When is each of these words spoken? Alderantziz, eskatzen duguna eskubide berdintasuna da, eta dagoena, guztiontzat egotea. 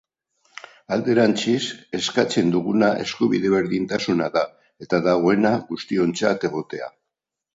Alderantziz, 0.95 1.59
eskatzen 1.97 2.49
duguna 2.55 2.89
eskubide 3.03 3.51
berdintasuna 3.55 4.31
da, 4.39 4.43
eta 4.85 5.01
dagoena, 5.09 5.55
guztiontzat 5.71 6.49
egotea. 6.53 6.89